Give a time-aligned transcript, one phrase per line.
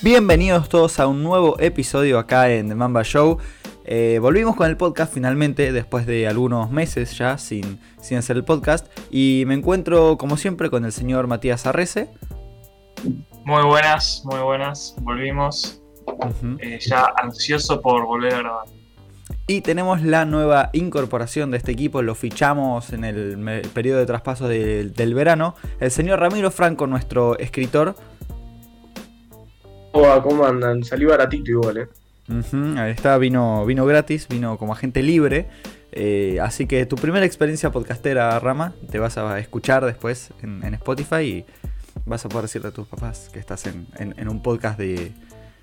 [0.00, 3.38] Bienvenidos todos a un nuevo episodio acá en The Mamba Show.
[3.84, 8.44] Eh, volvimos con el podcast finalmente, después de algunos meses ya sin, sin hacer el
[8.44, 8.86] podcast.
[9.10, 12.10] Y me encuentro, como siempre, con el señor Matías Arrece.
[13.44, 14.94] Muy buenas, muy buenas.
[15.00, 15.82] Volvimos.
[16.60, 18.77] Eh, ya ansioso por volver a grabar.
[19.50, 24.46] Y tenemos la nueva incorporación de este equipo, lo fichamos en el periodo de traspaso
[24.46, 25.54] del verano.
[25.80, 27.94] El señor Ramiro Franco, nuestro escritor.
[29.92, 30.84] Hola, ¿cómo andan?
[30.84, 31.88] Salió baratito igual, eh.
[32.76, 35.48] ahí está, vino, vino gratis, vino como agente libre.
[35.92, 41.22] Eh, así que tu primera experiencia podcastera, Rama, te vas a escuchar después en, Spotify
[41.22, 41.46] y
[42.04, 45.10] vas a poder decirle a tus papás que estás en, un podcast de,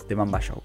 [0.10, 0.64] de Mamba Show.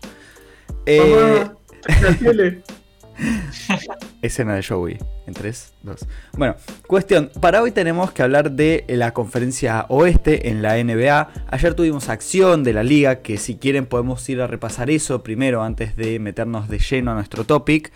[0.86, 1.44] Eh,
[4.22, 4.98] Escena de Joey.
[5.26, 6.06] En 3, 2.
[6.36, 6.56] Bueno,
[6.86, 7.30] cuestión.
[7.40, 11.28] Para hoy tenemos que hablar de la conferencia oeste en la NBA.
[11.48, 15.62] Ayer tuvimos acción de la liga, que si quieren podemos ir a repasar eso primero
[15.62, 17.92] antes de meternos de lleno a nuestro topic.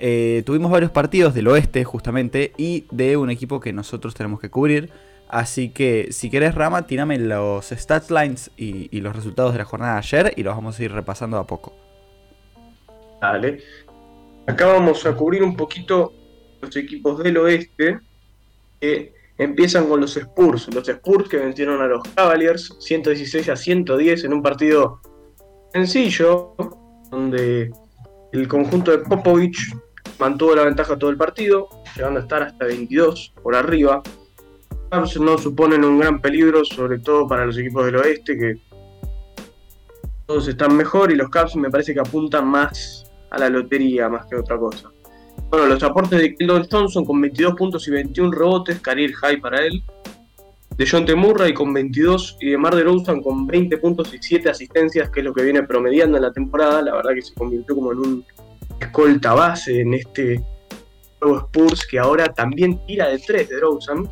[0.00, 4.50] Eh, tuvimos varios partidos del oeste justamente y de un equipo que nosotros tenemos que
[4.50, 4.90] cubrir.
[5.28, 9.64] Así que si querés Rama, tírame los stats lines y, y los resultados de la
[9.64, 11.72] jornada de ayer y los vamos a ir repasando a poco.
[13.20, 13.60] Dale.
[14.46, 16.12] Acá vamos a cubrir un poquito
[16.60, 18.00] los equipos del oeste
[18.80, 20.68] que empiezan con los Spurs.
[20.74, 25.00] Los Spurs que vencieron a los Cavaliers 116 a 110 en un partido
[25.72, 26.54] sencillo,
[27.10, 27.70] donde
[28.32, 29.76] el conjunto de Popovich
[30.18, 34.02] mantuvo la ventaja todo el partido, llegando a estar hasta 22 por arriba.
[34.90, 38.60] Cavs no suponen un gran peligro, sobre todo para los equipos del oeste, que
[40.26, 44.26] todos están mejor y los Cavs me parece que apuntan más a la lotería más
[44.26, 44.90] que otra cosa.
[45.48, 49.64] Bueno, los aportes de Keldon Thompson con 22 puntos y 21 rebotes, career high para
[49.64, 49.82] él.
[50.76, 54.48] De John Murray con 22 y de Mar de Rosen con 20 puntos y 7
[54.48, 56.80] asistencias, que es lo que viene promediando en la temporada.
[56.80, 58.24] La verdad que se convirtió como en un
[58.80, 60.42] escolta base en este
[61.20, 64.08] nuevo Spurs que ahora también tira de 3 de Rosen.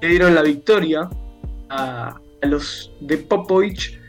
[0.00, 1.08] Le dieron la victoria
[1.68, 4.01] a los de Popovich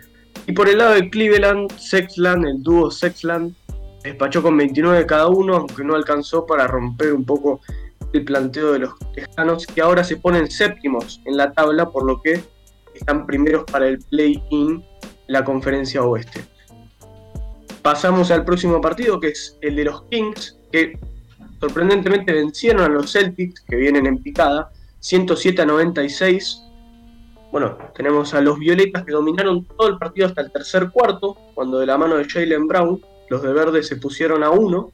[0.46, 3.56] y por el lado de Cleveland, Sexland, el dúo Sexland,
[4.04, 7.62] despachó con 29 cada uno, aunque no alcanzó para romper un poco
[8.12, 12.22] el planteo de los tejanos, que ahora se ponen séptimos en la tabla, por lo
[12.22, 12.44] que
[12.94, 14.84] están primeros para el play-in
[15.28, 16.44] la conferencia oeste.
[17.82, 20.98] Pasamos al próximo partido, que es el de los Kings, que
[21.60, 26.62] sorprendentemente vencieron a los Celtics, que vienen en picada, 107 a 96
[27.54, 31.78] bueno, tenemos a los Violetas que dominaron todo el partido hasta el tercer cuarto, cuando
[31.78, 33.00] de la mano de Jalen Brown,
[33.30, 34.92] los de verde se pusieron a uno,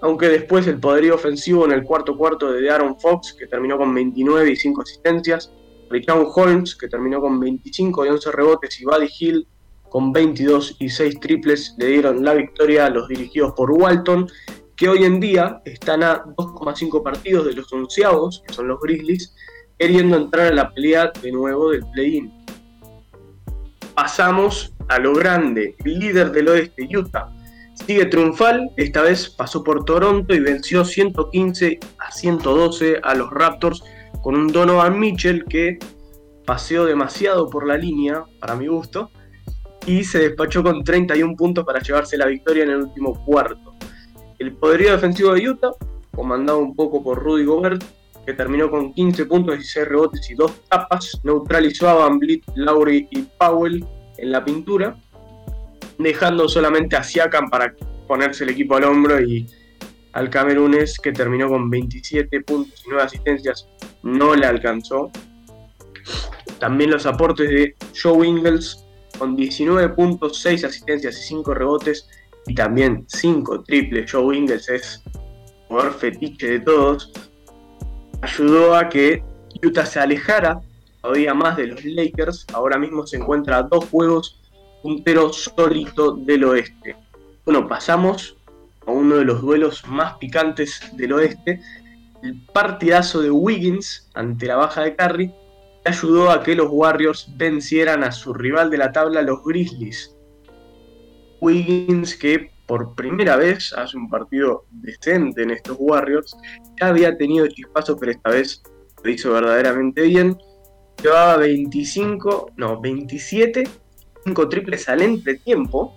[0.00, 3.92] aunque después el poderío ofensivo en el cuarto cuarto de Aaron Fox, que terminó con
[3.92, 5.50] 29 y 5 asistencias,
[5.90, 9.48] Richard Holmes, que terminó con 25 y 11 rebotes, y Buddy Hill,
[9.88, 14.30] con 22 y 6 triples, le dieron la victoria a los dirigidos por Walton,
[14.76, 19.34] que hoy en día están a 2,5 partidos de los onceavos, que son los Grizzlies,
[19.82, 22.32] queriendo entrar a la pelea de nuevo del play-in.
[23.96, 27.32] Pasamos a lo grande, el líder del oeste, Utah.
[27.74, 33.82] Sigue triunfal, esta vez pasó por Toronto y venció 115 a 112 a los Raptors
[34.22, 35.80] con un Donovan Mitchell que
[36.46, 39.10] paseó demasiado por la línea, para mi gusto,
[39.84, 43.74] y se despachó con 31 puntos para llevarse la victoria en el último cuarto.
[44.38, 45.72] El poderío defensivo de Utah,
[46.14, 47.82] comandado un poco por Rudy Gobert,
[48.26, 53.08] que terminó con 15 puntos, 16 rebotes y 2 tapas, neutralizó a Van Vliet, Lowry
[53.10, 53.84] y Powell
[54.18, 54.96] en la pintura,
[55.98, 57.74] dejando solamente a Siakam para
[58.06, 59.46] ponerse el equipo al hombro y
[60.12, 63.66] al Camerunes que terminó con 27 puntos y 9 asistencias
[64.02, 65.10] no le alcanzó.
[66.58, 68.84] También los aportes de Joe Ingles
[69.18, 72.08] con 19 puntos, 6 asistencias y 5 rebotes
[72.46, 74.10] y también 5 triples.
[74.10, 75.02] Joe Ingles es
[75.68, 77.12] jugador fetiche de todos
[78.22, 79.22] ayudó a que
[79.62, 80.60] Utah se alejara
[81.02, 82.46] todavía más de los Lakers.
[82.54, 84.40] Ahora mismo se encuentra a dos juegos
[84.82, 86.96] puntero sólido del oeste.
[87.44, 88.36] Bueno, pasamos
[88.86, 91.60] a uno de los duelos más picantes del oeste.
[92.22, 95.34] El partidazo de Wiggins ante la baja de Curry
[95.84, 100.14] ayudó a que los Warriors vencieran a su rival de la tabla, los Grizzlies.
[101.40, 106.34] Wiggins que por primera vez hace un partido decente en estos Warriors.
[106.80, 108.62] Ya había tenido chispazos, pero esta vez
[109.04, 110.38] lo hizo verdaderamente bien.
[111.02, 113.64] Llevaba 25, no, 27,
[114.24, 115.94] 5 triples al entretiempo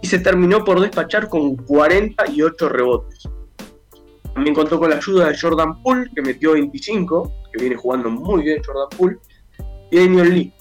[0.00, 3.28] y se terminó por despachar con 48 rebotes.
[4.32, 8.44] También contó con la ayuda de Jordan Poole, que metió 25, que viene jugando muy
[8.44, 9.18] bien Jordan Poole,
[9.90, 10.54] y Daniel Lee,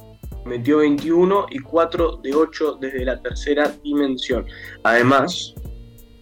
[0.50, 4.46] metió 21 y 4 de 8 desde la tercera dimensión.
[4.84, 5.54] Además,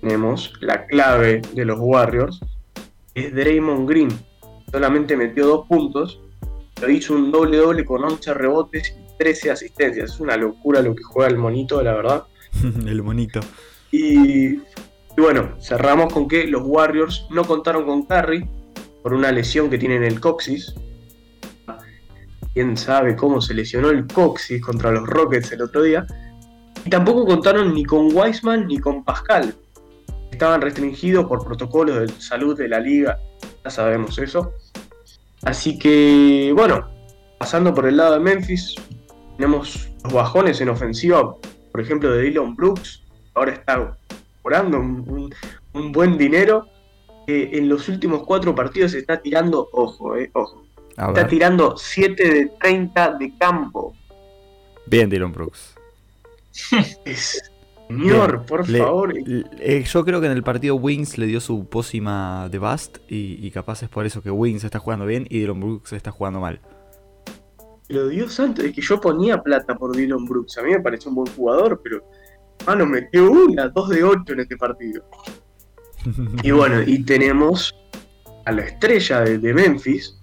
[0.01, 2.39] tenemos la clave de los Warriors,
[3.15, 4.09] es Draymond Green.
[4.71, 6.21] Solamente metió 2 puntos,
[6.75, 10.11] pero hizo un doble doble con 11 rebotes y 13 asistencias.
[10.11, 12.23] Es una locura lo que juega el monito, la verdad.
[12.85, 13.39] el monito.
[13.91, 14.59] Y
[15.17, 18.47] y bueno, cerramos con que los Warriors no contaron con Curry
[19.01, 20.75] por una lesión que tiene en el coxis.
[22.57, 26.07] Quién sabe cómo se lesionó el coxis contra los Rockets el otro día.
[26.83, 29.53] Y tampoco contaron ni con Wiseman ni con Pascal.
[30.31, 33.19] Estaban restringidos por protocolos de salud de la liga.
[33.63, 34.53] Ya sabemos eso.
[35.43, 36.89] Así que, bueno,
[37.37, 38.73] pasando por el lado de Memphis,
[39.35, 41.35] tenemos los bajones en ofensiva,
[41.71, 43.03] por ejemplo, de Dylan Brooks.
[43.35, 43.95] Ahora está
[44.43, 46.65] un, buen dinero.
[47.27, 50.66] en los últimos cuatro partidos se está tirando, ojo, eh, ojo.
[50.97, 53.95] Está tirando 7 de 30 de campo.
[54.85, 55.75] Bien, Dylan Brooks.
[57.87, 59.13] señor, por favor.
[59.15, 63.49] Eh, yo creo que en el partido Wings le dio su pócima de Bust y,
[63.51, 66.59] capaz es por eso que Wings está jugando bien y Dylan Brooks está jugando mal.
[67.87, 70.57] Pero Dios santo, es que yo ponía plata por Dylan Brooks.
[70.57, 72.03] A mí me pareció un buen jugador, pero
[72.65, 75.03] Mano, metió una, dos de ocho en este partido.
[76.43, 77.75] y bueno, y tenemos
[78.45, 80.19] a la estrella de, Memphis.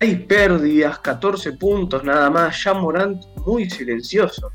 [0.00, 2.62] Hay pérdidas, 14 puntos nada más.
[2.62, 4.50] Ya Morant muy silencioso.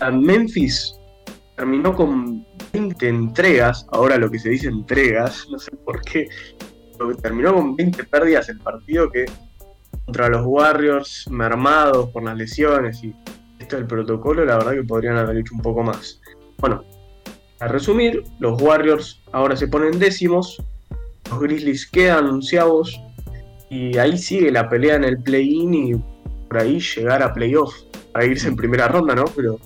[0.00, 0.94] A Memphis
[1.56, 3.86] terminó con 20 entregas.
[3.92, 6.28] Ahora lo que se dice entregas, no sé por qué.
[7.22, 9.26] terminó con 20 pérdidas el partido que
[10.04, 13.14] contra los Warriors mermados por las lesiones y
[13.58, 16.20] esto del protocolo, la verdad que podrían haber hecho un poco más.
[16.58, 16.84] Bueno,
[17.60, 20.62] a resumir, los Warriors ahora se ponen décimos,
[21.30, 23.00] los Grizzlies quedan anunciados
[23.74, 25.94] y ahí sigue la pelea en el play-in y
[26.48, 27.74] por ahí llegar a playoff,
[28.12, 29.24] para irse en primera ronda, ¿no?
[29.34, 29.58] Pero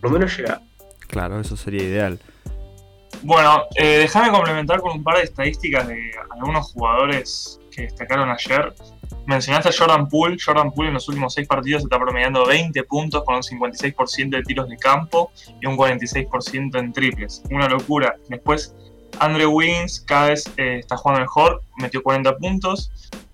[0.00, 0.62] por lo menos llegar.
[1.08, 2.18] Claro, eso sería ideal.
[3.22, 8.72] Bueno, eh, déjame complementar con un par de estadísticas de algunos jugadores que destacaron ayer.
[9.26, 10.38] Mencionaste a Jordan Poole.
[10.42, 14.42] Jordan Poole en los últimos seis partidos está promediando 20 puntos con un 56% de
[14.42, 17.42] tiros de campo y un 46% en triples.
[17.50, 18.16] Una locura.
[18.30, 18.74] Después,
[19.18, 22.90] Andrew Wiggins cada vez eh, está jugando mejor, metió 40 puntos.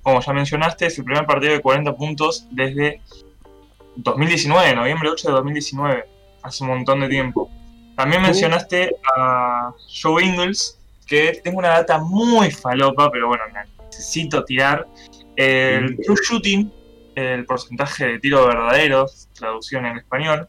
[0.07, 3.01] Como ya mencionaste, es el primer partido de 40 puntos desde
[3.97, 6.05] 2019, noviembre 8 de 2019.
[6.45, 7.51] Hace un montón de tiempo.
[7.97, 13.43] También mencionaste a Joe Ingles, que tengo una data muy falopa, pero bueno,
[13.83, 14.87] necesito tirar.
[15.35, 16.73] El true shooting,
[17.17, 19.07] el porcentaje de tiro verdadero,
[19.37, 20.47] traducción en español,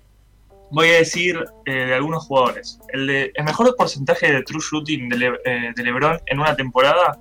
[0.70, 2.80] voy a decir eh, de algunos jugadores.
[2.90, 7.18] El, de, el, mejor porcentaje de true shooting de, eh, de, LeBron en una temporada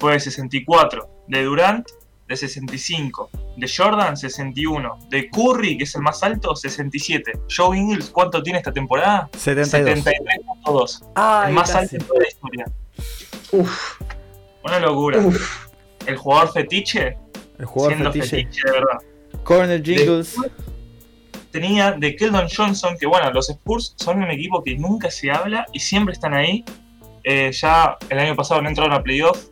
[0.00, 1.86] fue de 64, de Durant
[2.26, 7.32] de 65, de Jordan 61, de Curry, que es el más alto, 67.
[7.54, 9.30] Joe Ingles, ¿cuánto tiene esta temporada?
[9.32, 11.48] 73.2.
[11.48, 12.66] el más alto de toda la historia.
[13.52, 14.00] Uf.
[14.62, 15.20] Una locura.
[15.20, 15.68] Uf
[16.08, 17.16] el jugador fetiche.
[17.58, 18.62] El jugador fetiche.
[18.64, 18.98] de verdad.
[19.44, 20.34] Corner Jingles.
[21.50, 25.66] tenía de Keldon Johnson, que bueno, los Spurs son un equipo que nunca se habla
[25.72, 26.64] y siempre están ahí.
[27.24, 29.46] Eh, ya el año pasado no entraron a playoff.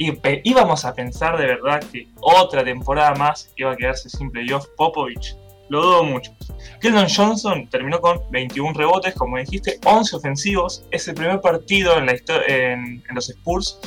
[0.00, 4.66] Y íbamos a pensar de verdad que otra temporada más iba a quedarse sin playoff
[4.74, 5.36] Popovich.
[5.68, 6.34] Lo dudo mucho.
[6.80, 10.86] Keldon Johnson terminó con 21 rebotes, como dijiste, 11 ofensivos.
[10.90, 12.14] Es el primer partido en, la
[12.48, 13.78] en, en los Spurs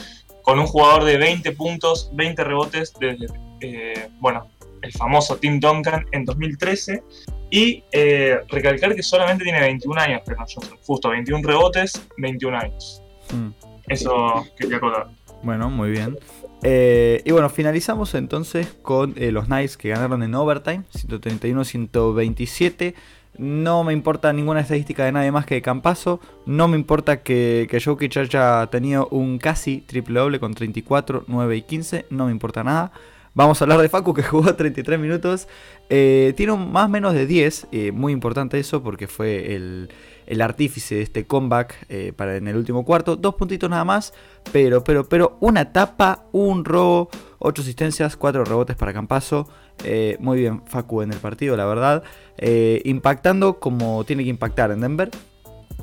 [0.43, 3.25] con un jugador de 20 puntos, 20 rebotes desde,
[3.61, 4.51] eh, bueno,
[4.83, 7.01] el famoso Tim Duncan en 2013.
[7.49, 13.01] Y eh, recalcar que solamente tiene 21 años, pero no, justo 21 rebotes, 21 años.
[13.31, 13.49] Hmm.
[13.87, 15.07] Eso quería contar.
[15.43, 16.17] Bueno, muy bien.
[16.63, 22.95] Eh, y bueno, finalizamos entonces con los Knights que ganaron en overtime, 131-127.
[23.37, 26.19] No me importa ninguna estadística de nadie más que de Campazo.
[26.45, 31.57] No me importa que, que Jokic haya tenido un casi triple doble con 34, 9
[31.57, 32.05] y 15.
[32.11, 32.91] No me importa nada.
[33.33, 35.47] Vamos a hablar de Facu que jugó 33 minutos.
[35.89, 37.67] Eh, tiene un más menos de 10.
[37.71, 39.89] Eh, muy importante eso porque fue el,
[40.33, 43.15] el artífice de este comeback eh, para en el último cuarto.
[43.15, 44.13] Dos puntitos nada más.
[44.51, 47.09] Pero, pero, pero una tapa, un robo,
[47.39, 49.47] 8 asistencias, 4 rebotes para Campazo.
[49.83, 52.03] Eh, muy bien Facu en el partido, la verdad.
[52.37, 55.09] Eh, impactando como tiene que impactar en Denver.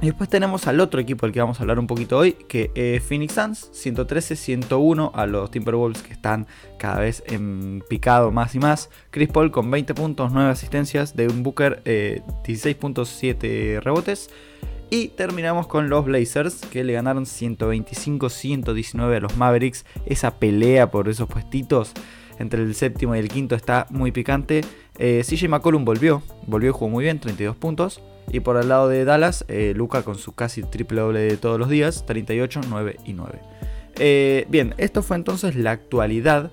[0.03, 2.71] Y después tenemos al otro equipo del que vamos a hablar un poquito hoy, que
[2.75, 6.47] es Phoenix Suns, 113-101 a los Timberwolves que están
[6.79, 8.89] cada vez en picado más y más.
[9.11, 14.31] Chris Paul con 20 puntos, 9 asistencias, de un Booker 16.7 rebotes.
[14.89, 19.85] Y terminamos con los Blazers, que le ganaron 125-119 a los Mavericks.
[20.07, 21.93] Esa pelea por esos puestitos
[22.39, 24.63] entre el séptimo y el quinto está muy picante.
[24.99, 28.01] Eh, CJ McCollum volvió, volvió y jugó muy bien, 32 puntos.
[28.33, 31.59] Y por el lado de Dallas, eh, Luca con su casi triple doble de todos
[31.59, 33.41] los días, 38, 9 y 9.
[33.97, 36.51] Eh, bien, esto fue entonces la actualidad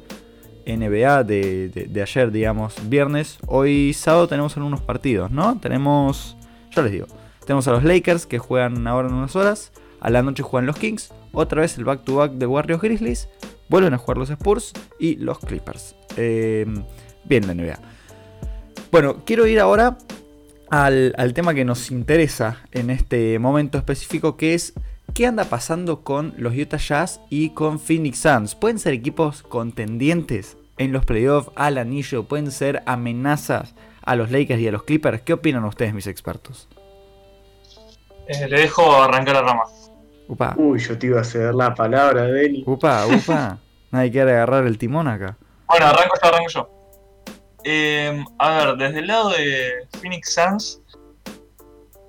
[0.66, 3.38] NBA de, ayer, digamos, viernes.
[3.46, 5.60] Hoy sábado tenemos algunos partidos, ¿no?
[5.60, 6.36] Tenemos,
[6.72, 7.08] yo les digo,
[7.46, 9.72] tenemos a los Lakers que juegan ahora en unas horas.
[10.00, 11.14] A la noche juegan los Kings.
[11.32, 13.30] Otra vez el back-to-back de Warriors Grizzlies.
[13.70, 15.96] Vuelven a jugar los Spurs y los Clippers.
[16.16, 16.84] Em,
[17.24, 17.80] bien la NBA.
[18.92, 19.98] Bueno, quiero ir ahora
[20.70, 24.74] al, al tema que nos interesa en este momento específico, que es
[25.14, 28.54] ¿Qué anda pasando con los Utah Jazz y con Phoenix Suns?
[28.54, 32.26] ¿Pueden ser equipos contendientes en los playoffs al anillo?
[32.26, 35.24] ¿Pueden ser amenazas a los Lakers y a los Clippers?
[35.24, 36.70] ¿Qué opinan ustedes, mis expertos?
[38.28, 39.64] Eh, le dejo arrancar la rama.
[40.28, 40.54] Upa.
[40.56, 42.64] Uy, yo te iba a ceder la palabra, Deni.
[42.68, 43.58] Upa, upa.
[43.92, 45.36] Nadie quiere agarrar el timón acá.
[45.68, 46.77] Bueno, arranco yo, arranco yo.
[47.70, 50.82] Eh, a ver, desde el lado de Phoenix Suns,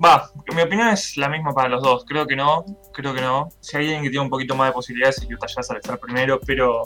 [0.04, 2.04] Va, mi opinión es la misma para los dos.
[2.06, 3.48] Creo que no, creo que no.
[3.60, 5.98] Si hay alguien que tiene un poquito más de posibilidades es Utah Jazz al estar
[5.98, 6.84] primero, pero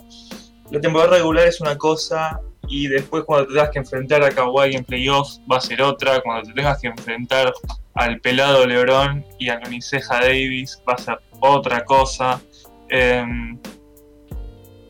[0.70, 4.76] la temporada regular es una cosa y después cuando te tengas que enfrentar a Kawhi
[4.76, 6.22] en playoffs va a ser otra.
[6.22, 7.52] Cuando te tengas que enfrentar
[7.94, 12.40] al pelado LeBron y a Uniceja Davis va a ser otra cosa.
[12.88, 13.58] Em,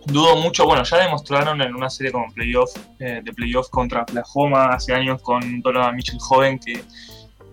[0.07, 4.67] dudo mucho, bueno, ya demostraron en una serie como playoff, eh, de playoffs contra Oklahoma
[4.67, 6.83] hace años con Donovan Mitchell joven que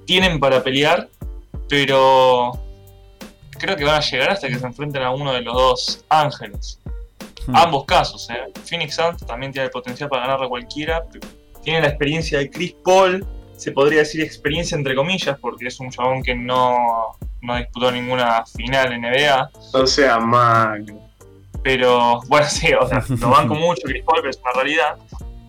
[0.05, 1.07] tienen para pelear,
[1.67, 2.51] pero
[3.59, 6.79] creo que van a llegar hasta que se enfrenten a uno de los dos ángeles.
[7.45, 7.55] Hmm.
[7.55, 8.51] Ambos casos, ¿eh?
[8.65, 11.03] Phoenix Suns también tiene el potencial para ganar a cualquiera.
[11.63, 13.25] Tiene la experiencia de Chris Paul,
[13.55, 18.43] se podría decir experiencia entre comillas, porque es un chabón que no, no disputó ninguna
[18.45, 19.49] final en NBA.
[19.73, 21.08] O sea, mal.
[21.63, 24.97] Pero, bueno, sí, o sea, lo banco mucho Chris Paul, pero es una realidad.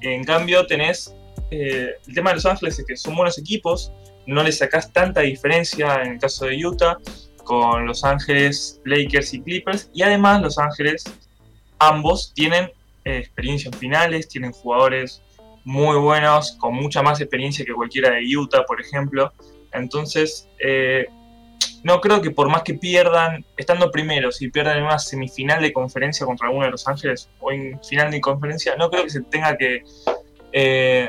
[0.00, 1.14] En cambio, tenés
[1.50, 3.92] eh, el tema de Los Ángeles es que son buenos equipos,
[4.26, 6.98] no le sacás tanta diferencia en el caso de Utah
[7.44, 9.90] con Los Ángeles, Lakers y Clippers.
[9.92, 11.04] Y además Los Ángeles,
[11.78, 12.70] ambos tienen
[13.04, 15.22] eh, experiencias finales, tienen jugadores
[15.64, 19.32] muy buenos, con mucha más experiencia que cualquiera de Utah, por ejemplo.
[19.72, 21.06] Entonces, eh,
[21.82, 25.72] no creo que por más que pierdan, estando primeros y pierdan en una semifinal de
[25.72, 29.22] conferencia contra alguno de Los Ángeles o en final de conferencia, no creo que se
[29.22, 29.82] tenga que
[30.52, 31.08] eh,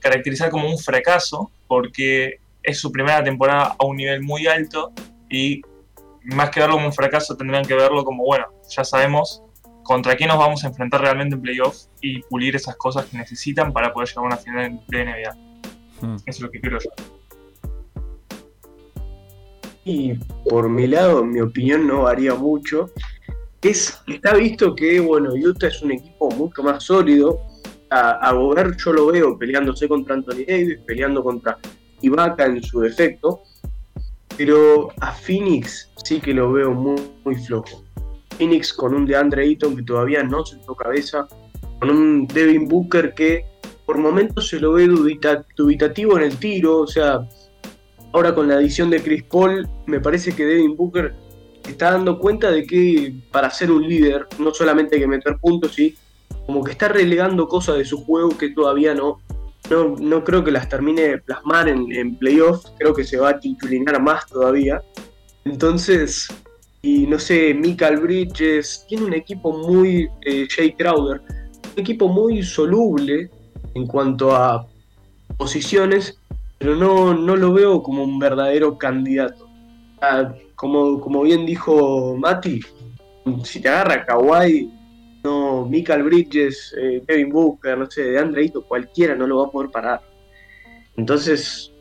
[0.00, 4.92] caracterizar como un fracaso, porque es su primera temporada a un nivel muy alto
[5.30, 5.62] y
[6.24, 9.42] más que verlo como un fracaso tendrían que verlo como, bueno, ya sabemos
[9.82, 13.72] contra quién nos vamos a enfrentar realmente en playoff y pulir esas cosas que necesitan
[13.72, 15.34] para poder llegar a una final de NBA.
[16.02, 16.16] Hmm.
[16.16, 17.17] Eso es lo que creo yo.
[19.88, 20.12] Y
[20.44, 22.90] por mi lado, mi opinión no varía mucho.
[23.62, 27.40] Es, está visto que, bueno, Utah es un equipo mucho más sólido,
[27.88, 31.58] a, Gobert yo lo veo peleándose contra Anthony Davis, peleando contra
[32.02, 33.40] Ibaka en su defecto,
[34.36, 37.82] pero a Phoenix sí que lo veo muy, muy flojo.
[38.36, 41.26] Phoenix con un DeAndre Ayton que todavía no se sentó cabeza,
[41.80, 43.46] con un Devin Booker que
[43.86, 44.86] por momentos se lo ve
[45.56, 47.26] dubitativo en el tiro, o sea,
[48.12, 51.14] ahora con la adición de Chris Paul, me parece que Devin Booker
[51.68, 55.78] está dando cuenta de que para ser un líder no solamente hay que meter puntos,
[55.78, 55.96] y
[56.46, 59.20] como que está relegando cosas de su juego que todavía no,
[60.00, 63.40] no, creo que las termine de plasmar en, en playoffs, creo que se va a
[63.40, 64.82] titulinar más todavía.
[65.44, 66.28] Entonces,
[66.82, 71.20] y no sé, Michael Bridges, tiene un equipo muy, eh, Jay Crowder,
[71.74, 73.30] un equipo muy soluble
[73.74, 74.66] en cuanto a
[75.36, 76.18] posiciones,
[76.58, 79.48] pero no, no lo veo como un verdadero candidato.
[80.54, 82.60] Como, como bien dijo Mati,
[83.44, 84.70] si te agarra Kawhi,
[85.22, 89.50] no, Michael Bridges, eh, Kevin Booker, no sé, de Andreito, cualquiera no lo va a
[89.50, 90.00] poder parar.
[90.96, 91.72] Entonces,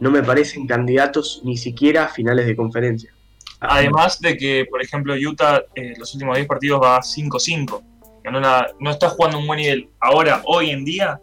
[0.00, 3.14] no me parecen candidatos ni siquiera a finales de conferencia.
[3.60, 7.82] Además de que, por ejemplo, Utah eh, los últimos 10 partidos va 5-5.
[8.24, 8.40] No,
[8.80, 9.88] no está jugando un buen nivel.
[10.00, 11.20] Ahora, hoy en día,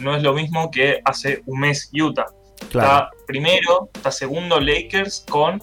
[0.00, 2.26] no es lo mismo que hace un mes Utah.
[2.60, 5.62] Está primero, está segundo Lakers con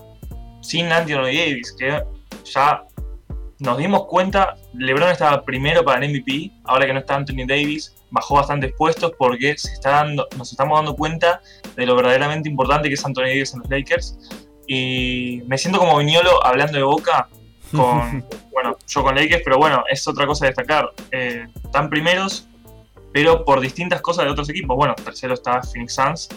[0.61, 2.01] sin Anthony Davis, que
[2.45, 2.83] ya
[3.59, 7.95] nos dimos cuenta, LeBron estaba primero para el MVP, ahora que no está Anthony Davis,
[8.11, 11.41] bajó bastantes puestos porque se está dando, nos estamos dando cuenta
[11.75, 14.17] de lo verdaderamente importante que es Anthony Davis en los Lakers.
[14.67, 17.27] Y me siento como Viñolo hablando de boca
[17.71, 20.89] con, bueno, yo con Lakers, pero bueno, es otra cosa a destacar.
[21.11, 22.47] Eh, están primeros,
[23.15, 24.75] pero por distintas cosas de otros equipos.
[24.75, 26.29] Bueno, tercero está Phoenix Suns,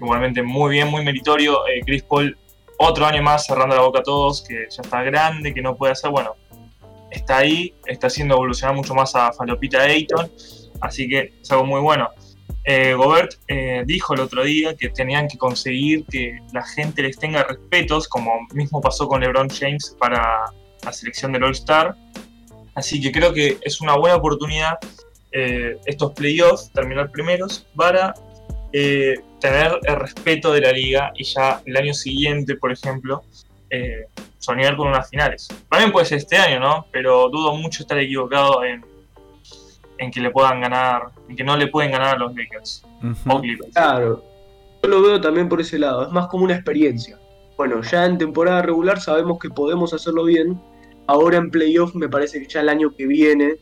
[0.00, 1.64] igualmente muy bien, muy meritorio.
[1.68, 2.36] Eh, Chris Paul
[2.76, 5.92] otro año más cerrando la boca a todos, que ya está grande, que no puede
[5.92, 6.34] hacer, bueno,
[7.12, 10.28] está ahí, está haciendo evolucionar mucho más a Falopita Ayton,
[10.80, 12.08] así que es algo muy bueno.
[12.64, 17.16] Eh, Gobert eh, dijo el otro día que tenían que conseguir que la gente les
[17.16, 20.46] tenga respetos, como mismo pasó con LeBron James para
[20.82, 21.94] la selección del All-Star.
[22.74, 24.80] Así que creo que es una buena oportunidad
[25.34, 28.14] eh, estos playoffs, terminar primeros, para
[28.72, 33.24] eh, tener el respeto de la liga y ya el año siguiente, por ejemplo,
[33.68, 34.06] eh,
[34.38, 35.48] soñar con unas finales.
[35.68, 36.86] También puede ser este año, ¿no?
[36.92, 38.84] Pero dudo mucho estar equivocado en,
[39.98, 42.84] en que le puedan ganar, en que no le pueden ganar a los Lakers
[43.26, 43.72] o Clippers.
[43.74, 44.22] Claro,
[44.82, 47.18] yo lo veo también por ese lado, es más como una experiencia.
[47.56, 50.60] Bueno, ya en temporada regular sabemos que podemos hacerlo bien,
[51.08, 53.56] ahora en playoff me parece que ya el año que viene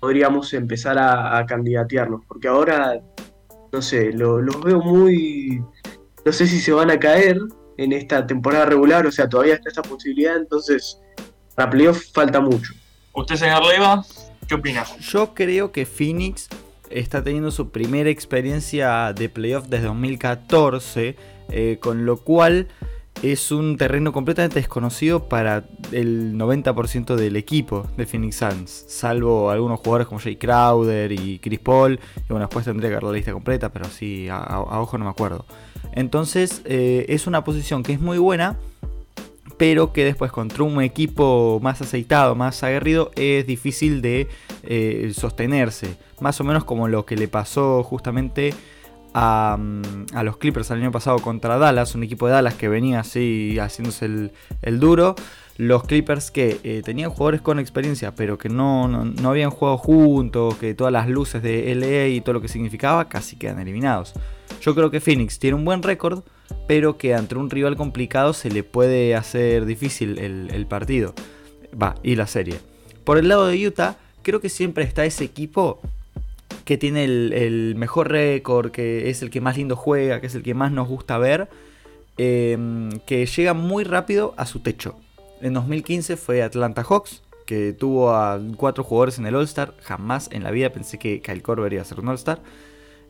[0.00, 3.00] podríamos empezar a, a candidatearnos, porque ahora,
[3.72, 5.62] no sé, lo- los veo muy...
[6.24, 7.38] No sé si se van a caer
[7.76, 11.00] en esta temporada regular, o sea, todavía está esa posibilidad, entonces
[11.54, 12.72] para playoff falta mucho.
[13.14, 14.04] ¿Usted, señor Leiva,
[14.46, 14.84] qué opina?
[15.00, 16.48] Yo creo que Phoenix
[16.90, 21.16] está teniendo su primera experiencia de playoff desde 2014,
[21.50, 22.68] eh, con lo cual
[23.22, 29.80] es un terreno completamente desconocido para el 90% del equipo de Phoenix Suns, salvo algunos
[29.80, 33.32] jugadores como Jay Crowder y Chris Paul, y bueno, después tendría que ver la lista
[33.32, 35.44] completa, pero sí, a, ojo no me acuerdo.
[35.92, 38.56] Entonces eh, es una posición que es muy buena,
[39.56, 44.28] pero que después contra un equipo más aceitado, más aguerrido, es difícil de
[44.62, 45.96] eh, sostenerse.
[46.20, 48.54] Más o menos como lo que le pasó justamente
[49.14, 49.58] a,
[50.22, 54.30] los Clippers el año pasado contra Dallas, un equipo de Dallas que venía así haciéndose
[54.62, 55.14] el, duro.
[55.56, 59.76] Los Clippers que eh, tenían jugadores con experiencia, pero que no, no, no habían jugado
[59.76, 64.14] juntos, que todas las luces de LA y todo lo que significaba casi quedan eliminados.
[64.60, 66.22] Yo creo que Phoenix tiene un buen récord,
[66.68, 71.14] pero que ante un rival complicado se le puede hacer difícil el, el partido.
[71.80, 72.60] Va, y la serie.
[73.02, 75.80] Por el lado de Utah, creo que siempre está ese equipo
[76.68, 80.42] que tiene el, mejor récord, que es el que más lindo juega, que es el
[80.42, 81.48] que más nos gusta ver,
[82.18, 82.58] eh,
[83.06, 84.94] que llega muy rápido a su techo.
[85.40, 89.76] En 2015 fue Atlanta Hawks, que tuvo a cuatro jugadores en el All-Star.
[89.80, 92.42] Jamás en la vida pensé que Kyle Korver iba a ser un All-Star.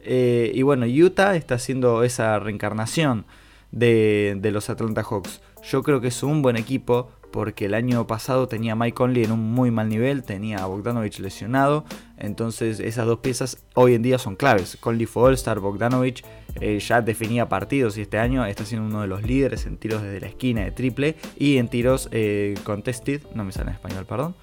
[0.05, 3.25] Eh, y bueno, Utah está haciendo esa reencarnación
[3.73, 5.41] de, de los Atlanta Hawks.
[5.69, 9.33] Yo creo que es un buen equipo porque el año pasado tenía Mike Conley en
[9.33, 11.85] un muy mal nivel, tenía a Bogdanovich lesionado,
[12.17, 14.77] entonces esas dos piezas hoy en día son claves.
[14.81, 16.25] Conley fue All-Star, Bogdanovich
[16.61, 20.03] eh, ya definía partidos y este año está siendo uno de los líderes en tiros
[20.03, 24.07] desde la esquina de triple y en tiros eh, contested, no me sale en español,
[24.07, 24.35] perdón.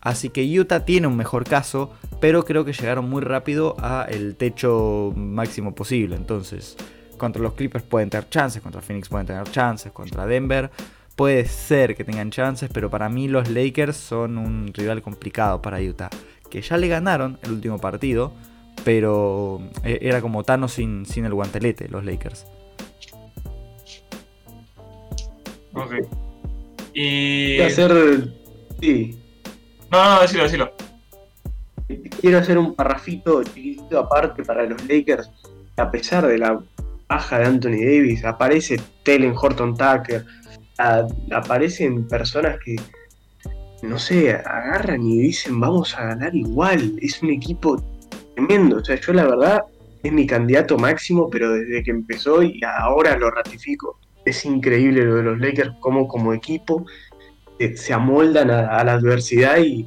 [0.00, 4.36] Así que Utah tiene un mejor caso, pero creo que llegaron muy rápido a el
[4.36, 6.14] techo máximo posible.
[6.14, 6.76] Entonces,
[7.18, 10.70] contra los Clippers pueden tener chances, contra Phoenix pueden tener chances, contra Denver
[11.16, 15.80] puede ser que tengan chances, pero para mí los Lakers son un rival complicado para
[15.80, 16.10] Utah.
[16.50, 18.32] Que ya le ganaron el último partido,
[18.84, 22.46] pero eh, era como Thanos sin, sin el guantelete, los Lakers.
[25.72, 25.92] Ok.
[26.94, 27.56] Y.
[27.56, 28.34] Quiero hacer.
[28.80, 29.18] Sí.
[29.90, 30.72] No, no, decilo, decilo.
[32.20, 35.30] Quiero hacer un parrafito chiquitito aparte para los Lakers.
[35.76, 36.60] A pesar de la
[37.08, 40.24] baja de Anthony Davis, aparece Telen Horton Tucker.
[40.78, 42.76] A- aparecen personas que,
[43.82, 46.94] no sé, agarran y dicen vamos a ganar igual.
[47.00, 47.82] Es un equipo
[48.34, 48.76] tremendo.
[48.78, 49.62] O sea, yo la verdad
[50.02, 53.98] es mi candidato máximo, pero desde que empezó y ahora lo ratifico.
[54.24, 56.84] Es increíble lo de los Lakers, como como equipo
[57.58, 59.86] eh, se amoldan a, a la adversidad y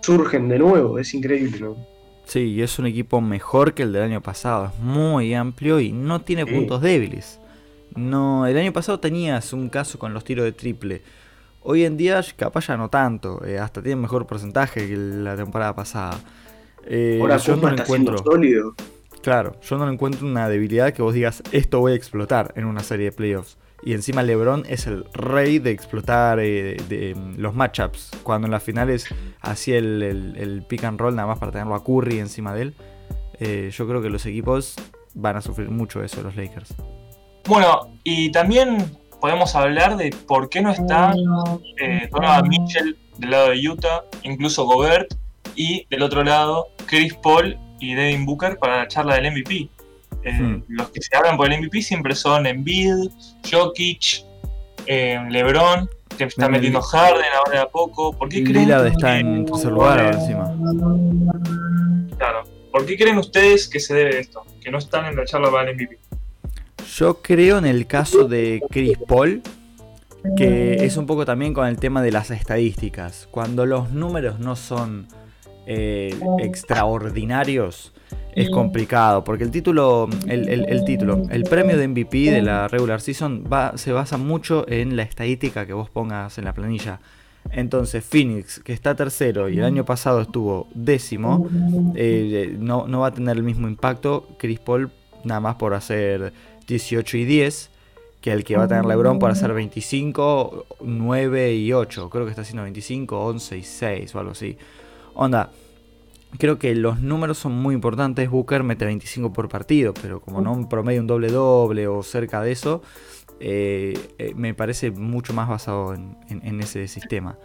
[0.00, 0.98] surgen de nuevo.
[0.98, 1.76] Es increíble, ¿no?
[2.24, 4.72] Sí, y es un equipo mejor que el del año pasado.
[4.74, 6.50] Es muy amplio y no tiene Sí.
[6.52, 7.40] puntos débiles.
[7.96, 11.02] No, el año pasado tenías un caso con los tiros de triple.
[11.62, 13.44] Hoy en día capaz ya no tanto.
[13.44, 16.18] eh, hasta tiene mejor porcentaje que la temporada pasada.
[16.86, 18.18] Eh, Ahora yo no encuentro.
[18.18, 18.74] sólido.
[19.22, 22.64] Claro, yo no le encuentro una debilidad que vos digas esto voy a explotar en
[22.66, 23.56] una serie de playoffs.
[23.82, 28.10] Y encima LeBron es el rey de explotar eh, de, de, mm, los matchups.
[28.22, 29.06] Cuando en las finales
[29.40, 32.62] hacía el, el- el pick and roll nada más para tenerlo a Curry encima de
[32.62, 32.74] él.
[33.40, 34.76] Eh, yo creo que los equipos
[35.14, 36.74] van a sufrir mucho eso, los Lakers.
[37.46, 41.14] Bueno, y también podemos hablar de por qué no está
[41.80, 45.14] eh, Donovan Mitchell del lado de Utah, incluso Gobert,
[45.54, 49.68] y del otro lado Chris Paul y Devin Booker para la charla del MVP.
[50.22, 50.62] Eh, Hmm.
[50.68, 53.10] Los que se hablan por el MVP siempre son Embiid,
[53.48, 54.24] Jokic,
[54.86, 58.12] eh, LeBron, que está metiendo Harden ahora de a poco.
[58.12, 60.52] ¿Por qué creen Lillard está en tercer lugar ahora encima.
[62.18, 62.44] Claro.
[62.72, 64.44] ¿Por qué creen ustedes que se debe esto?
[64.60, 65.98] Que no están en la charla para el MVP.
[66.96, 69.42] Yo creo en el caso de Chris Paul
[70.34, 73.28] que es un poco también con el tema de las estadísticas.
[73.30, 75.06] Cuando los números no son
[75.66, 77.92] eh, extraordinarios,
[78.34, 79.24] es complicado.
[79.24, 84.16] Porque el título, el, título, el premio de MVP de la regular season se basa
[84.16, 87.00] mucho en la estadística que vos pongas en la planilla.
[87.50, 91.46] Entonces, Phoenix, que está tercero y el año pasado estuvo décimo,
[91.94, 94.28] eh, no, no va a tener el mismo impacto.
[94.38, 94.90] Chris Paul,
[95.24, 96.32] nada más por hacer
[96.66, 97.70] 18 y 10
[98.20, 102.10] que el que va a tener LeBron por hacer 25, 9 y 8.
[102.10, 104.58] Creo que está haciendo 25, 11 y 6 o algo así.
[105.14, 105.50] Onda,
[106.38, 108.28] creo que los números son muy importantes.
[108.28, 112.52] Booker mete 25 por partido, pero como no promedio un doble doble o cerca de
[112.52, 112.82] eso,
[113.40, 117.38] eh, eh, me parece mucho más basado en, ese sistema.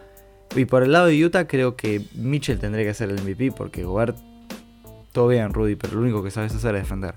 [0.55, 3.83] Y por el lado de Utah, creo que Mitchell tendría que ser el MVP porque
[3.83, 4.17] Gobert,
[5.11, 7.13] todo bien, Rudy, pero lo único que sabes hacer es defender.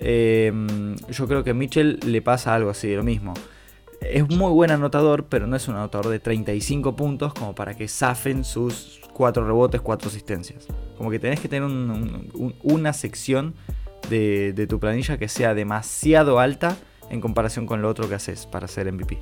[0.00, 3.34] Em, yo creo que a Mitchell le pasa algo así de lo mismo.
[4.00, 7.86] Es muy buen anotador, pero no es un anotador de 35 puntos como para que
[7.86, 10.66] zafen sus 4 rebotes, 4 asistencias.
[10.96, 11.68] Como que tenés que tener
[12.62, 13.54] una sección
[14.08, 16.76] de, tu planilla que sea demasiado alta
[17.10, 19.18] en comparación con lo otro que haces para ser MVP.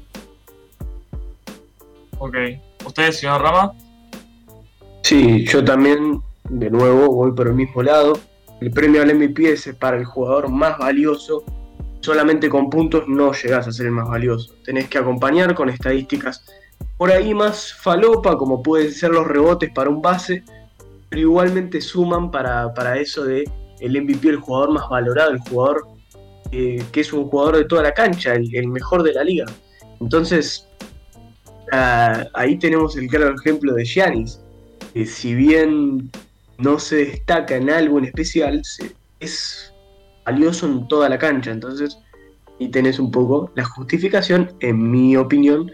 [2.18, 2.36] Ok.
[2.86, 3.72] ¿Ustedes, señor Rama?
[5.02, 8.18] Sí, yo también, de nuevo, voy por el mismo lado.
[8.60, 11.44] El premio al MVP es para el jugador más valioso.
[12.00, 14.54] Solamente con puntos no llegás a ser el más valioso.
[14.64, 16.44] Tenés que acompañar con estadísticas
[16.96, 20.42] por ahí más falopa, como pueden ser los rebotes para un base,
[21.08, 23.48] pero igualmente suman para, eso de
[23.80, 25.86] el MVP, el jugador más valorado, el jugador
[26.50, 29.46] eh, que es un jugador de toda la cancha, el, mejor de la liga.
[30.00, 30.66] Entonces,
[31.72, 34.40] ah, ahí tenemos el claro ejemplo de Giannis,
[34.92, 36.10] que si bien
[36.58, 38.62] no se destaca en algo en especial,
[39.20, 39.74] es
[40.24, 41.50] valioso en toda la cancha.
[41.50, 41.98] Entonces,
[42.58, 45.70] y tenés un poco la justificación, en mi opinión,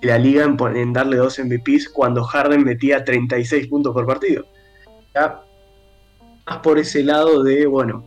[0.00, 4.46] de la liga en, darle dos MVPs cuando Harden metía 36 puntos por partido.
[5.14, 5.42] Ya,
[6.46, 8.04] más por ese lado de, bueno,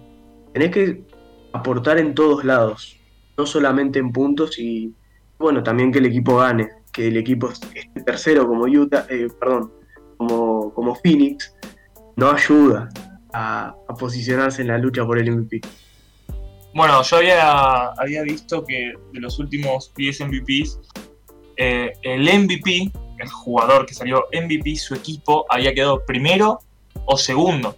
[0.54, 1.04] tenés que
[1.52, 2.98] aportar en todos lados,
[3.38, 4.94] no solamente en puntos y,
[5.38, 9.72] bueno, también que el equipo gane, que el equipo esté tercero como Utah, eh, perdón,
[10.18, 11.53] como, como Phoenix,
[12.16, 12.90] no ayuda
[13.34, 15.62] a, posicionarse en la lucha por el MVP.
[16.74, 20.80] Bueno, yo había, había visto que de los últimos 10 MVPs,
[21.58, 26.60] eh, el MVP, el jugador que salió MVP, su equipo había quedado primero
[27.06, 27.76] o segundo.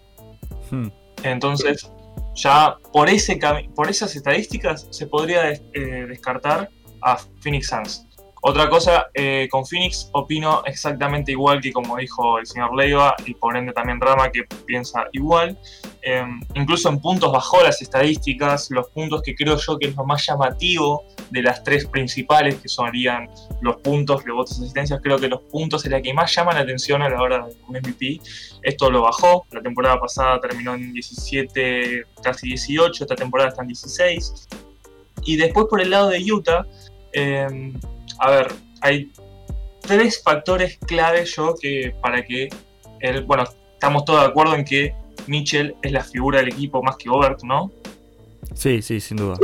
[0.71, 0.87] Hmm.
[1.23, 1.91] Entonces,
[2.35, 3.39] ya por, ese
[3.75, 6.69] por esas estadísticas se podría eh, descartar
[7.01, 8.07] a Phoenix Suns.
[8.47, 13.33] Otra cosa, eh, con Phoenix opino exactamente igual que como dijo el señor Leiva y
[13.33, 15.57] por ende también Rama que piensa igual.
[16.03, 20.05] Em, incluso en puntos bajó las estadísticas, los puntos que creo yo que es lo
[20.05, 23.27] más llamativo de las tres principales, que serían
[23.61, 27.01] los puntos, rebotes, asistencias, creo que los puntos es la que más llama la atención
[27.01, 28.21] a la hora de un MVP.
[28.61, 33.69] Esto lo bajó, la temporada pasada terminó en 17, casi 18, esta temporada está en
[33.69, 34.47] 16.
[35.23, 36.63] Y después por el lado de Utah,
[37.11, 37.73] em,
[38.19, 38.47] a ver,
[38.81, 39.11] hay
[39.81, 42.49] tres factores clave yo que para que
[42.99, 44.95] el, bueno, estamos todos de acuerdo en que
[45.27, 47.71] Mitchell es la figura del equipo más que Obert, ¿no?
[48.53, 49.37] Sí, sí, sin duda.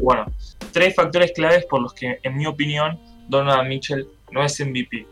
[0.00, 0.26] Bueno,
[0.72, 5.06] tres factores claves por los que, en mi opinión, Donovan Mitchell no es MVP.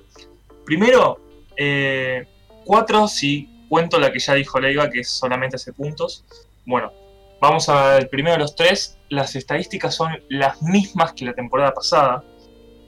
[0.64, 1.19] Primero,
[1.57, 2.27] eh,
[2.64, 6.25] cuatro, si cuento la que ya dijo Leiva, que es solamente hace puntos.
[6.66, 6.93] Bueno,
[7.40, 12.24] vamos al primero de los tres las estadísticas son las mismas que la temporada pasada.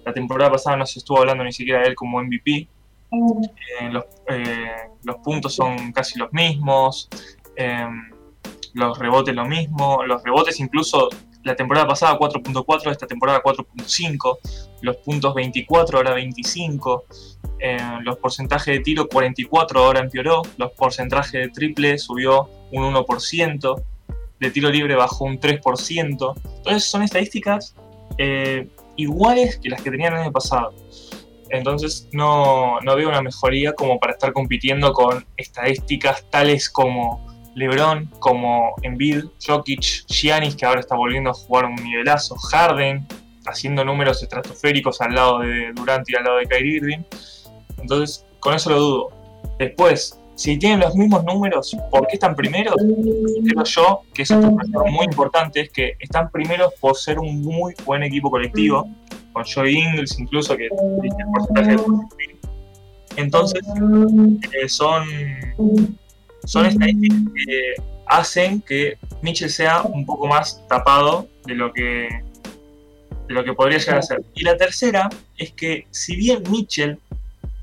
[0.04, 2.50] La temporada pasada no se estuvo hablando ni siquiera de él como MVP.
[2.52, 2.68] Eh,
[4.28, 4.66] eh,
[5.02, 7.08] los, puntos son casi los mismos.
[7.56, 7.86] Eh,
[8.74, 10.04] los rebotes lo mismo.
[10.04, 11.08] Los rebotes incluso
[11.42, 14.38] la temporada pasada 4.4, esta temporada 4.5.
[14.82, 17.04] Los puntos 24, ahora 25.
[18.02, 20.42] los porcentajes de tiro 44, ahora empeoró.
[20.56, 23.82] Los porcentajes de triple subió un 1%
[24.42, 26.34] de tiro libre bajó un 3%.
[26.56, 27.74] Entonces son estadísticas
[28.18, 30.74] eh, iguales que las que tenían el año pasado.
[31.48, 38.74] Entonces no, veo una mejoría como para estar compitiendo con estadísticas tales como LeBron, como
[38.82, 43.06] Embiid, Jokic, Giannis, que ahora está volviendo a jugar un nivelazo, Harden,
[43.46, 47.02] haciendo números estratosféricos al lado de Durant y al lado de Kyrie Irving.
[47.78, 49.10] Entonces, con eso lo dudo.
[49.58, 52.74] Después, si tienen los mismos números, ¿por qué están primeros?
[52.76, 58.02] Creo yo que es muy importante, es que están primeros por ser un muy buen
[58.02, 58.88] equipo colectivo,
[59.32, 60.70] con Joey Ingles incluso, que el
[61.32, 62.38] porcentaje de
[63.16, 63.62] Entonces,
[64.52, 65.04] eh, son,
[66.44, 67.74] son estadísticas que
[68.06, 72.08] hacen que Mitchell sea un poco más tapado de lo que
[73.28, 74.22] de lo que podría llegar a ser.
[74.34, 76.98] Y la tercera es que si bien Mitchell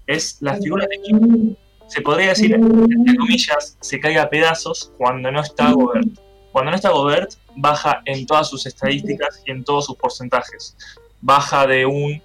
[0.07, 1.57] es la figura del equipo,
[1.89, 6.07] se podría decir, entre comillas, se caiga a pedazos cuando no está Gobert.
[6.51, 10.77] Cuando no está Gobert, baja en todas sus estadísticas y en todos sus porcentajes.
[11.19, 12.21] Baja de un,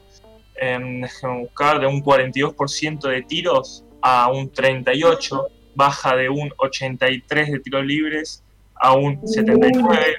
[0.60, 1.06] eh,
[1.40, 7.84] buscar, de un 42% de tiros a un 38%, baja de un 83% de tiros
[7.86, 8.42] libres
[8.74, 10.18] a un 79%,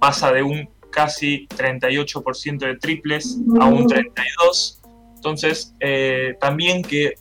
[0.00, 4.80] pasa de un casi 38% de triples a un 32%.
[5.14, 7.14] Entonces, eh, también que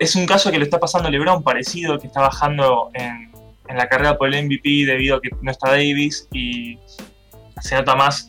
[0.00, 3.30] es un caso que le está pasando a LeBron parecido, que está bajando en,
[3.68, 6.78] en la carrera por el MVP debido a que no está Davis y
[7.60, 8.28] se nota más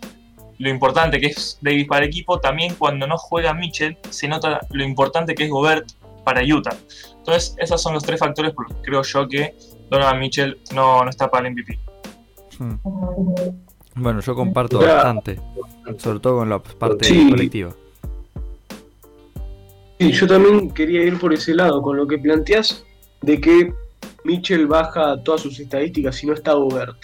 [0.60, 2.40] lo importante que es Davis para el equipo.
[2.40, 6.76] También cuando no juega Mitchell, se nota lo importante que es Gobert para Utah.
[7.18, 9.56] Entonces, esos son los tres factores por los que creo yo que
[9.90, 11.80] Donovan Mitchell no, no está para el MVP.
[12.60, 12.76] Hmm.
[13.96, 15.40] Bueno, yo comparto bastante,
[15.98, 17.74] sobre todo con la parte colectiva.
[20.02, 22.84] Sí, yo también quería ir por ese lado, con lo que planteas
[23.22, 23.72] de que
[24.24, 26.98] Mitchell baja todas sus estadísticas y no está Gobert.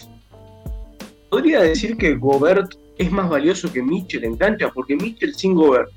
[1.29, 5.91] Podría decir que Gobert es más valioso que Mitchell en cancha, porque Mitchell sin Gobert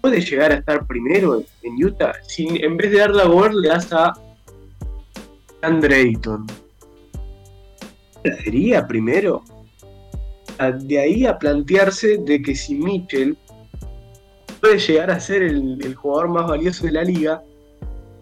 [0.00, 2.12] puede llegar a estar primero en Utah.
[2.28, 4.12] Si en vez de darle a Gobert le das a
[5.62, 6.46] Andre Ayton.
[8.44, 9.42] ¿Sería primero?
[10.84, 13.36] De ahí a plantearse de que si Mitchell
[14.66, 17.40] puede llegar a ser el, el jugador más valioso de la liga,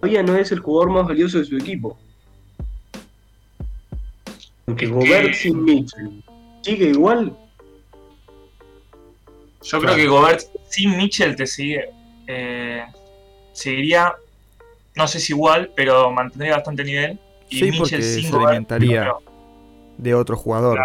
[0.00, 1.98] todavía no es el jugador más valioso de su equipo.
[4.66, 6.22] Porque Gobert sin Mitchell
[6.60, 7.34] sigue igual.
[9.62, 11.88] Yo creo que Gobert sin Mitchell te sigue.
[12.26, 12.84] Eh,
[13.54, 14.14] seguiría,
[14.96, 17.18] no sé si igual, pero mantendría bastante nivel.
[17.48, 19.14] Y sí, Mitchell sin se alimentaría
[19.96, 20.78] de otro jugador.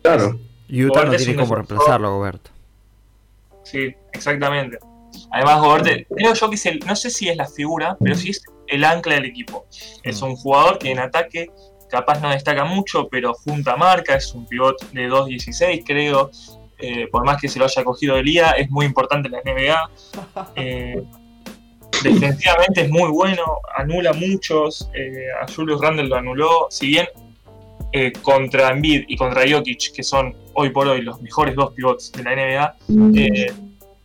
[0.00, 0.40] Claro.
[0.70, 2.48] Utah no tiene como reemplazarlo, Gobert.
[3.62, 4.78] Sí, exactamente.
[5.30, 8.30] Además, Gobert, creo yo que es el, no sé si es la figura, pero sí
[8.30, 9.66] es el ancla del equipo.
[10.02, 11.50] Es un jugador que en ataque
[11.88, 16.30] capaz no destaca mucho, pero junta marca, es un pivot de 2.16 creo,
[16.78, 19.40] eh, por más que se lo haya cogido de Lía, es muy importante en la
[19.42, 19.90] NBA.
[20.54, 21.02] Eh,
[22.04, 23.44] defensivamente es muy bueno,
[23.76, 27.08] anula muchos, eh, a Julius Randle lo anuló, si bien
[28.22, 32.22] contra Embiid y contra Jokic, que son hoy por hoy los mejores dos pivots de
[32.22, 32.76] la NBA,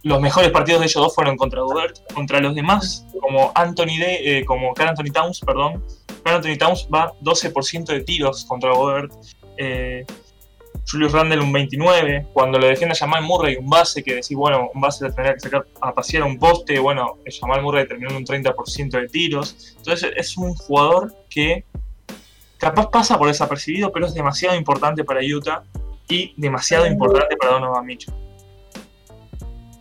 [0.03, 4.43] los mejores partidos de ellos dos fueron contra Gobert, contra los demás, como Anthony de,
[4.45, 5.83] como Carl Anthony Towns, perdón,
[6.23, 9.13] Carl Anthony Towns va 12% de tiros contra Gobert.
[10.89, 14.69] Julius Randle un 29, cuando lo defiende a Jamal Murray un base, que decís, bueno,
[14.73, 18.17] un base le tendría que sacar a pasear un poste, bueno, Jamal Murray terminó en
[18.17, 21.65] un 30% de tiros, entonces es un jugador que
[22.63, 25.63] capaz pasa por desapercibido, pero es demasiado importante para Utah
[26.07, 28.13] y demasiado importante para Donovan Mitchell.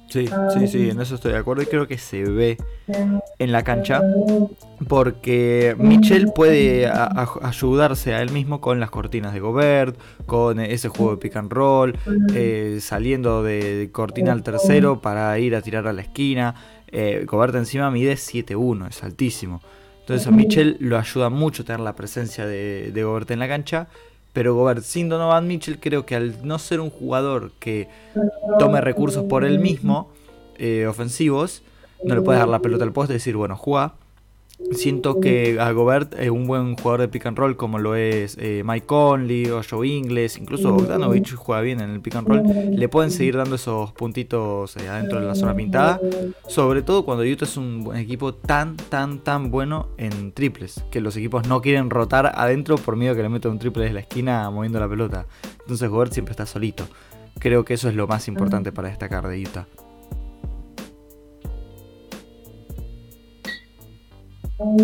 [0.08, 2.58] Sí, sí, sí, en eso estoy de acuerdo y creo que se ve
[3.38, 4.02] en la cancha
[4.86, 11.12] porque Mitchell puede ayudarse a él mismo con las cortinas de Gobert, con ese juego
[11.12, 11.96] de pick and roll,
[12.34, 16.56] eh, saliendo de cortina al tercero para ir a tirar a la esquina.
[16.88, 19.62] Eh, Gobert encima mide 7-1, es altísimo.
[20.02, 23.88] Entonces a Mitchell lo ayuda mucho tener la presencia de, de Gobert en la cancha
[24.32, 27.88] pero Gobert sin Donovan Mitchell creo que al no ser un jugador que
[28.58, 30.10] tome recursos por él mismo,
[30.58, 31.62] eh, ofensivos,
[32.02, 33.94] no le puedes dar la pelota al poste y decir, bueno, juega.
[34.70, 38.36] Siento que a Gobert es un buen jugador de pick and roll como lo es
[38.40, 42.42] eh, Mike Conley o Joe Ingles, incluso Bogdanovich juega bien en el pick and roll,
[42.44, 46.00] le pueden seguir dando esos puntitos eh, adentro de la zona pintada,
[46.48, 51.16] sobre todo cuando Utah es un equipo tan, tan, tan bueno en triples, que los
[51.16, 54.48] equipos no quieren rotar adentro por miedo que le metan un triple desde la esquina
[54.50, 55.26] moviendo la pelota.
[55.60, 56.84] Entonces Gobert siempre está solito.
[57.38, 59.66] Creo que eso es lo más importante para destacar de Utah.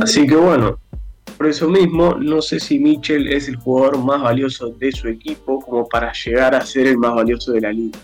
[0.03, 0.79] Así que bueno,
[1.37, 5.61] por eso mismo, no sé si Mitchell es el jugador más valioso de su equipo
[5.61, 7.99] como para llegar a ser el más valioso de la liga.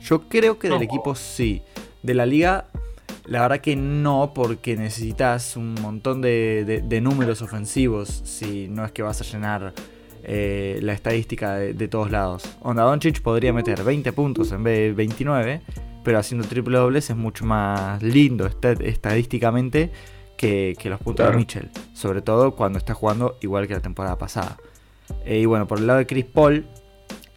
[0.00, 1.62] Yo creo que del equipo sí.
[2.02, 2.66] De la liga,
[3.26, 9.02] la verdad que no, porque necesitas un montón de, números ofensivos si no es que
[9.02, 9.72] vas a llenar
[10.22, 12.44] eh, la estadística de, todos lados.
[12.60, 15.62] Onda Doncic podría meter 20 puntos en vez de 29,
[16.04, 19.90] pero haciendo triple dobles es mucho más lindo estadísticamente
[20.76, 24.56] que, los puntos de Mitchell, sobre todo cuando está jugando igual que la temporada pasada.
[25.24, 26.66] Eh, y bueno, por el lado de Chris Paul,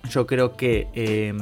[0.10, 1.34] yo creo que eh,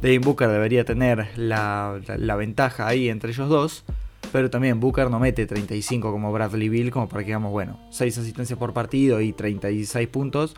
[0.00, 2.00] Devin Booker debería tener la,
[2.36, 3.84] ventaja ahí entre ellos dos.
[4.32, 8.18] Pero también Booker no mete 35 como Bradley Bill, como para que digamos, bueno, 6
[8.18, 10.54] asistencias por partido y 36 puntos.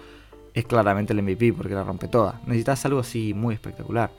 [0.52, 2.42] Es claramente el MVP porque la rompe toda.
[2.44, 4.10] Necesitas algo así muy espectacular.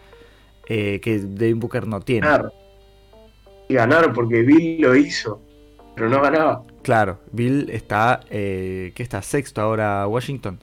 [0.67, 2.25] eh, que Devin Booker no tiene.
[2.25, 2.51] ganar.
[3.69, 5.39] Y ganar porque Bill lo hizo,
[5.95, 6.63] pero no ganaba.
[6.81, 9.21] Claro, Bill está, eh, ¿qué está?
[9.21, 10.59] Sexto ahora Washington.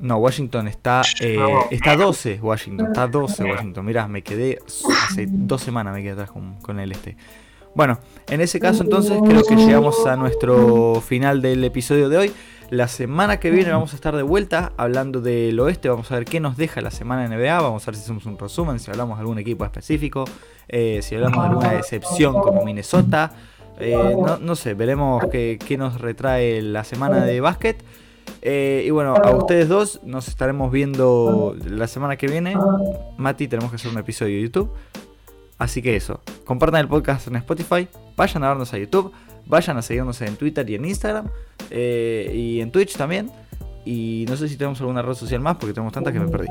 [0.00, 1.66] No, Washington está, eh, No.
[1.70, 3.84] está 12, Washington, está 12 Washington.
[3.84, 4.58] Mirá, me quedé,
[5.08, 7.16] hace dos semanas me quedé atrás con, con el este.
[7.74, 12.32] Bueno, en ese caso entonces creo que llegamos a nuestro final del episodio de hoy.
[12.70, 15.88] La semana que viene vamos a estar de vuelta hablando del oeste.
[15.88, 17.60] Vamos a ver qué nos deja la semana NBA.
[17.60, 20.24] Vamos a ver si hacemos un resumen, si hablamos de algún equipo específico,
[20.68, 23.32] eh, si hablamos de alguna decepción como Minnesota.
[23.80, 27.82] Eh, no, no sé, veremos qué, qué nos retrae la semana de básquet.
[28.42, 32.56] Eh, y bueno, a ustedes dos nos estaremos viendo la semana que viene.
[33.16, 34.70] Mati, tenemos que hacer un episodio de YouTube.
[35.58, 39.12] Así que eso, compartan el podcast en Spotify, vayan a vernos a YouTube,
[39.46, 41.26] vayan a seguirnos en Twitter y en Instagram,
[41.68, 43.32] y en Twitch también.
[43.84, 46.46] Y no sé si tenemos alguna red social más porque tenemos tantas que me perdí.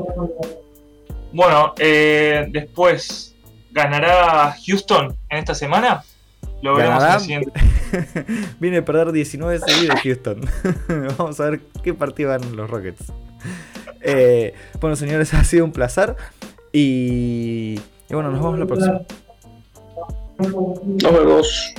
[1.32, 3.37] Bueno, después,
[3.72, 6.04] ¿ganará Houston en esta semana?
[6.62, 7.52] Lo veremos en la siguiente.
[8.60, 10.42] Viene a perder 19 seguidos Houston.
[11.18, 13.12] Vamos a ver qué partido ganan los Rockets.
[14.02, 16.16] Eh, bueno, señores, ha sido un placer.
[16.72, 19.02] Y, y bueno, nos vemos la próxima.
[20.40, 21.74] Nos vemos.